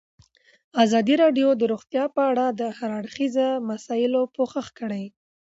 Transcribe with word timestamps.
ازادي 0.83 1.15
راډیو 1.23 1.47
د 1.55 1.61
روغتیا 1.71 2.05
په 2.15 2.21
اړه 2.31 2.45
د 2.59 2.61
هر 2.77 2.89
اړخیزو 2.99 3.47
مسایلو 3.69 4.21
پوښښ 4.35 4.65
کړی. 4.79 5.03